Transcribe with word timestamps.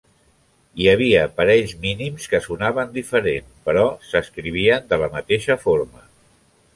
Hi 0.83 0.87
havia 0.91 1.25
parells 1.41 1.75
mínims 1.83 2.25
que 2.31 2.39
sonaven 2.45 2.89
diferent 2.95 3.51
però 3.67 3.83
s'escrivien 4.13 4.89
de 4.95 4.99
la 5.03 5.11
mateixa 5.17 5.59
forma. 5.67 6.03